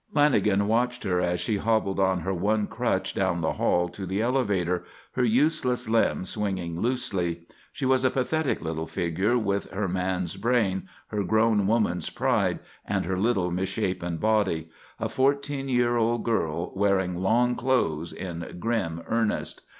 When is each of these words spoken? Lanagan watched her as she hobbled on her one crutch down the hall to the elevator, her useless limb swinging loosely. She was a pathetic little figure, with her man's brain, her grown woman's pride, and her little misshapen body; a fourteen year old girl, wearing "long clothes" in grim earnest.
Lanagan 0.15 0.65
watched 0.65 1.03
her 1.03 1.21
as 1.21 1.39
she 1.39 1.57
hobbled 1.57 1.99
on 1.99 2.21
her 2.21 2.33
one 2.33 2.65
crutch 2.65 3.13
down 3.13 3.41
the 3.41 3.53
hall 3.53 3.87
to 3.89 4.07
the 4.07 4.19
elevator, 4.19 4.83
her 5.11 5.23
useless 5.23 5.87
limb 5.87 6.25
swinging 6.25 6.79
loosely. 6.79 7.41
She 7.71 7.85
was 7.85 8.03
a 8.03 8.09
pathetic 8.09 8.63
little 8.63 8.87
figure, 8.87 9.37
with 9.37 9.69
her 9.69 9.87
man's 9.87 10.37
brain, 10.37 10.89
her 11.09 11.23
grown 11.23 11.67
woman's 11.67 12.09
pride, 12.09 12.61
and 12.83 13.05
her 13.05 13.19
little 13.19 13.51
misshapen 13.51 14.17
body; 14.17 14.71
a 14.99 15.07
fourteen 15.07 15.69
year 15.69 15.97
old 15.97 16.23
girl, 16.23 16.73
wearing 16.75 17.21
"long 17.21 17.53
clothes" 17.53 18.11
in 18.11 18.55
grim 18.57 19.03
earnest. 19.07 19.61